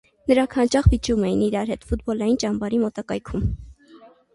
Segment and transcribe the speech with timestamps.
[0.29, 3.51] Նրանք հաճախ վիճում էին իրար հետ ֆուտբոլային ճամբարի մոտակայքում։